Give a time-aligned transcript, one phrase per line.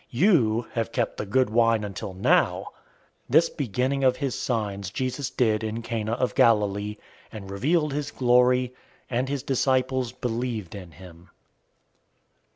[0.09, 2.69] You have kept the good wine until now!"
[3.29, 6.97] 002:011 This beginning of his signs Jesus did in Cana of Galilee,
[7.31, 8.73] and revealed his glory;
[9.11, 11.29] and his disciples believed in him.